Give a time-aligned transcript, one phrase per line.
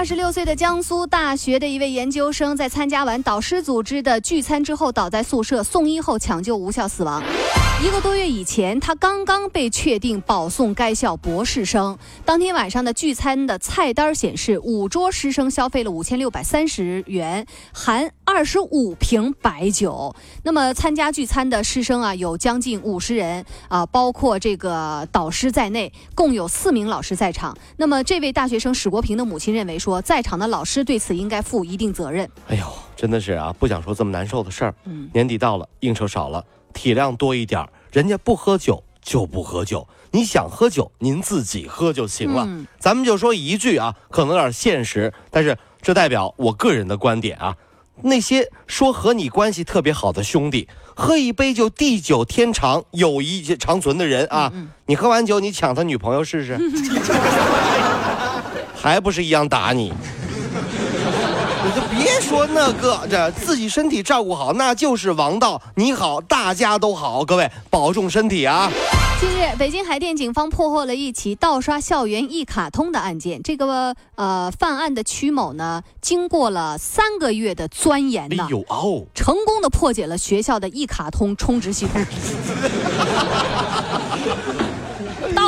[0.00, 7.22] 二十六岁的江苏大学的一位研究生，在参加完导师组织的聚餐之后，倒在宿舍，送医后抢救无效死亡。
[7.84, 11.98] 一个多月以前，他刚刚被确定保送该校博士生。
[12.24, 20.14] 当天晚上的聚餐的菜单显示，五桌师生消费了五千六百三十元，含二十五瓶白酒。
[20.44, 27.54] 那么参加聚餐的师生啊，有将近五十人啊，包括这个导师在内，共有四名老师在场。
[27.76, 32.28] 那么这位大学生史国平的母亲认为说，在场的老师对此应该负一定责任。
[32.48, 34.74] 哎呦，真的是啊，不想说这么难受的事儿。
[34.84, 36.44] 嗯，年底到了，应酬少了。
[36.74, 42.46] 体谅多一点人家不喝酒就不喝酒，你想喝酒您自己喝就行了。
[42.78, 47.56] 咱们就说一句啊，可能有点现实，但是这代表我个人的观点啊。
[48.02, 54.50] 那些说和你关系特别好的兄弟，喝一杯就地久天长、友谊长存的人啊，
[54.86, 56.56] 你喝完酒你抢他女朋友试试，
[58.80, 59.92] 还不是一样打你。
[61.62, 65.60] 你就别说那个，这自己身体照顾好，那就是王道。
[65.74, 68.72] 你好，大家都好，各位保重身体啊！
[69.20, 73.42] 近日，北京海淀警方破获了一起盗刷校园一卡通的案件。
[73.42, 78.48] 这个呃，犯案的曲某呢，经过了三个月的钻研呢，
[79.14, 82.02] 成功的破解了学校的一卡通充值系统。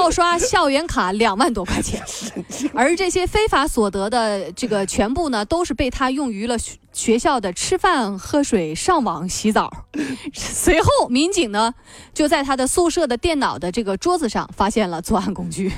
[0.00, 2.02] 盗刷校园卡两万多块钱，
[2.74, 6.56] 而这些非法所得的这个全部呢，都是被他用于了
[6.90, 9.70] 学校的吃饭、喝水、上网、洗澡。
[10.32, 11.74] 随后，民警呢
[12.14, 15.70] 就在他的宿舍的电脑的这个桌子上发现了作案工具。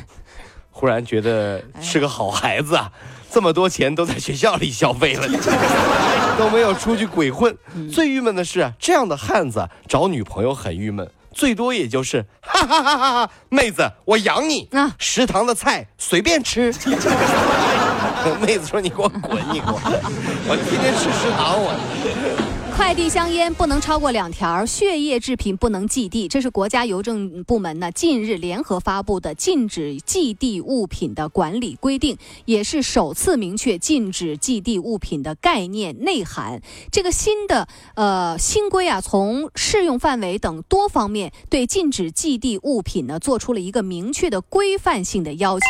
[0.70, 2.92] 忽然觉得是个好孩子啊，
[3.28, 5.26] 这么多钱都在学校里消费了，
[6.38, 7.58] 都没有出去鬼混。
[7.92, 11.10] 最郁闷的是，这样的汉子找女朋友很郁闷。
[11.32, 13.30] 最多也就是， 哈哈哈哈哈！
[13.48, 14.94] 妹子，我养你啊！
[14.98, 16.72] 食堂的菜随便吃。
[18.40, 19.36] 妹子说：“你给我滚！
[19.52, 19.80] 你给我，
[20.46, 21.72] 我天天吃食堂我。”
[22.74, 26.26] 快递香烟不能超过两条，血液制品不能寄递。
[26.26, 32.16] 这是国家邮政部门呢近日联合发布的禁止寄递物品的管理规定，
[32.46, 36.62] 也是首次明确禁止寄递物品的概念内涵。
[36.90, 45.66] 这个新的呃新规啊，从适用范围等多方面对禁止寄递物品呢做出了一个明确的规范性的要求。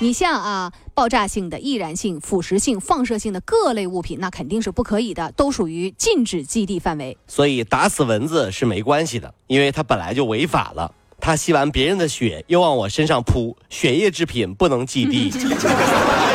[0.00, 7.16] 你像啊，爆炸性的、易燃性、腐蚀性、放射性的各类物品，那肯定是不可以的，都属于禁止寄递范围。
[7.26, 10.92] 所以打死蚊子是没关系的，因为它本来就违法了。
[11.18, 15.32] 它吸完别人的血又往我身上扑，血液制品不能寄递。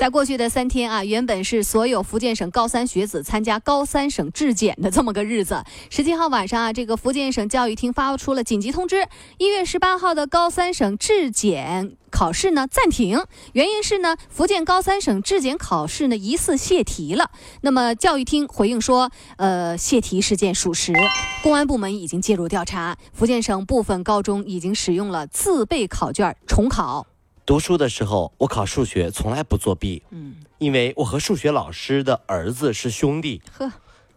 [0.00, 5.62] 在过去的三天啊，原本是所有福建省高三学子参加高三省质检的这么个日子。
[5.90, 9.06] 十七号晚上啊，这个福建省教育厅发出了紧急通知，
[9.36, 13.22] 一月十八号的高三省质检考试呢暂停，
[13.52, 17.30] 原因是呢福建高三省质检考试呢疑似泄题了。
[17.60, 20.94] 那么教育厅回应说，呃，泄题事件属实，
[21.42, 27.06] 公安部门已经介入调查，福建省部分高中已经使用了自备考卷重考。
[27.50, 33.42] 读书的时候，我考数学从来不作弊，嗯，因为我和数学老师的儿子是兄弟。
[33.58, 33.68] 呵，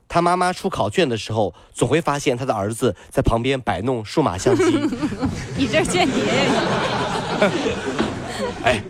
[0.08, 4.64] 他妈妈出考卷的时候，总会发现他的儿子在旁边摆弄数码相机。
[5.58, 7.52] 你这间谍呀！
[8.66, 8.84] 哎，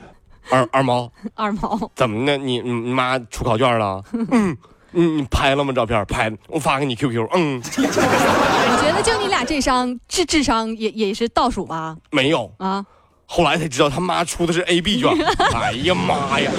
[0.50, 2.36] 二二毛，二毛，怎么呢？
[2.36, 4.04] 你你妈出考卷了？
[4.12, 4.58] 嗯，
[4.92, 5.72] 你你拍了吗？
[5.72, 7.30] 照片拍，我发给你 QQ。
[7.32, 11.96] 嗯，我觉得就你俩这商智智商也也是倒数吧？
[12.12, 12.86] 没有啊。
[13.36, 15.10] 后来才知道他妈出的是 A B 卷，
[15.56, 16.52] 哎呀妈呀，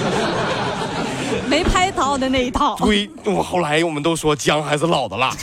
[1.48, 2.74] 没拍到的那一套。
[2.78, 5.32] 对，我后来我们都说姜还是老的辣。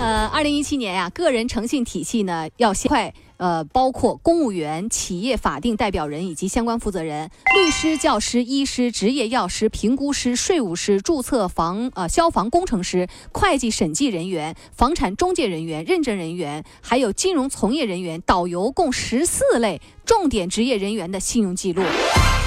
[0.00, 3.12] 呃，二零一七年呀，个人诚信体系呢要先快。
[3.38, 21.82] 呃，包括公务员、企业法定代表人以及相关负责人、律师、教师、医师、执业药师、评估师、税务师、注册房呃消防工程师、会计审计人员、房产中介人员、认证人员，还有金融从业人员、导游，共十四类重点职业人员的信用记录。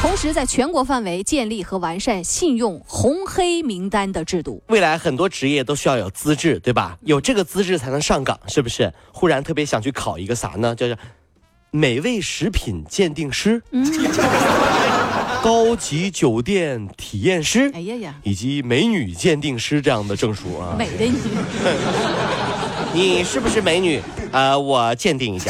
[0.02, 4.64] 同时，在全国范围建立和完善信用红黑名单的制度。
[4.70, 6.98] 未来很多职业都需要有资质，对吧？
[7.02, 8.94] 有这个资质才能上岗，是不是？
[9.12, 10.74] 忽然特别想去考一个啥呢？
[10.80, 11.02] 叫叫
[11.72, 13.62] 美味食品鉴定师。
[15.42, 20.76] 高级酒店体验师，哎呀呀，以及美女鉴定师这样的证书啊。
[20.78, 21.18] 美的你。
[22.94, 24.02] 你是不是美女？
[24.34, 25.50] 呃，我鉴定一下。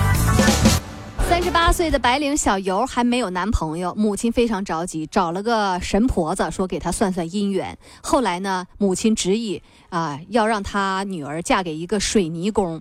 [1.41, 7.75] 三十八岁的白领小尤还没有男朋友，母亲非常着急，找了个神婆子说给她算算姻缘。
[8.03, 9.59] 后来呢，母亲执意
[9.89, 12.79] 啊要让她女儿嫁给一个水泥工，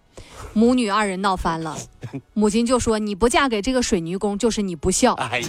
[0.52, 1.74] 母女二人闹翻了。
[2.34, 5.40] 母亲就说：“你不嫁给这个水泥工，就是你不孝。”哎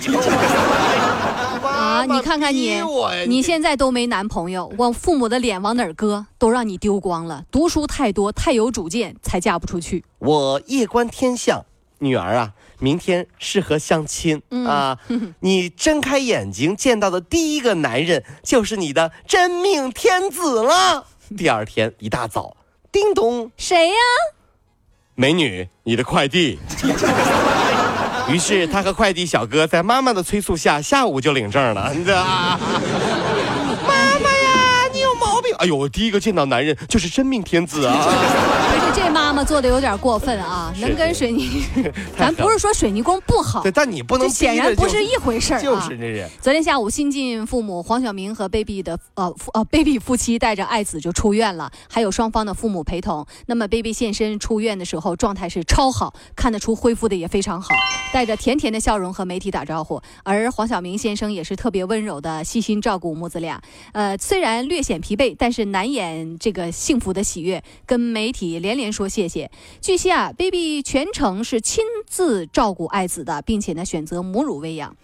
[1.65, 2.05] 啊！
[2.05, 2.81] 你看看你，
[3.27, 6.25] 你现在都没男朋友，我父母的脸往哪儿搁？
[6.37, 7.43] 都让你丢光了。
[7.51, 10.05] 读书太多，太有主见，才嫁不出去。
[10.19, 11.65] 我夜观天象，
[11.99, 12.53] 女儿啊。
[12.81, 14.97] 明天适合相亲啊！
[15.41, 21.05] 你睁开眼睛见到的第一个男人就是你的真命天子了。
[21.37, 22.57] 第二天一大早，
[22.91, 23.95] 叮咚，谁呀？
[25.13, 26.57] 美女，你的快递。
[28.27, 31.93] 于是他和快递小哥在妈妈的催促下，下午就领证了。
[31.93, 32.59] 你知道妈
[34.19, 35.50] 妈呀，你有毛病！
[35.61, 37.95] 哎呦，我第一个见到男人就是真命天子啊！
[38.95, 40.73] 这妈妈做的有点过分啊！
[40.81, 41.63] 能跟水泥，
[42.17, 45.61] 咱不是说水泥工不好，对，但你不能，显然不是一回事儿啊！
[45.61, 46.29] 就是这人。
[46.41, 53.25] 昨天下午，新晋父母黄晓明和 baby 的呃呃 baby 夫妻带着爱子就出院了，还有双方的父母陪同。
[53.45, 57.69] 那么 baby 现身出院的时候，状态是超好，看得出恢复的也非常好，
[58.11, 60.01] 带着甜甜的笑容和媒体打招呼。
[60.23, 63.61] 而黄晓明先生也是特别温柔的，细心照顾母子俩。
[63.93, 68.91] 呃，虽然略显疲惫，但是难掩这个幸福的喜悦，跟媒体连连。
[68.91, 69.49] 说谢谢。
[69.79, 74.95] 据悉啊，baby 全程是亲自照顾爱子的，并且呢选择母乳喂养。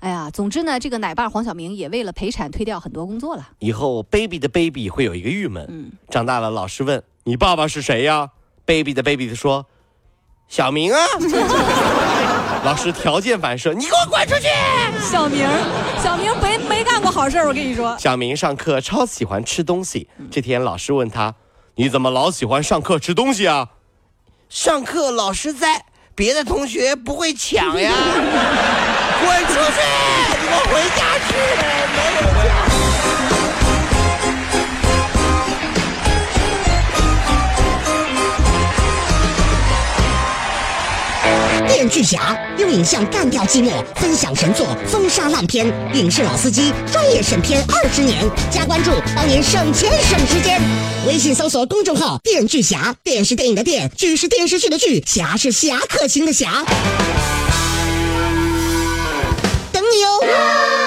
[0.00, 3.48] 哎呀，总之呢，这个奶爸黄晓明也为了陪产推掉很多工作了。
[3.58, 5.66] 以后 baby 的 baby 会有一个郁闷。
[5.68, 8.30] 嗯，长大了，老师问你爸爸是谁呀
[8.66, 9.66] ？baby 的 baby 说
[10.48, 10.98] 小明啊。
[12.64, 14.48] 老师条件反射，你给我滚出去！
[15.10, 15.46] 小明，
[16.02, 16.53] 小明没
[17.04, 17.94] 过好事我跟你说。
[17.98, 20.08] 小明上课超喜欢吃东西。
[20.30, 21.34] 这天老师问他。
[21.76, 23.68] 你怎么老喜欢上课吃东西啊？
[24.48, 25.84] 上课老师在，
[26.14, 27.92] 别的同学不会抢呀。
[29.20, 29.80] 滚出去！
[30.30, 31.34] 你给我回家去！
[31.96, 32.73] 没有家。
[42.04, 45.66] 侠，用影像干掉寂寞，分享神作，封杀烂片。
[45.94, 50.60] 影视老司机，专业审片二十年，加关注帮您省钱省时间。
[51.06, 56.64] 微信搜索公众号“电锯侠”，电视电影的电，剧是电视剧的剧，侠是侠客行的侠。
[59.72, 60.83] 等你哦。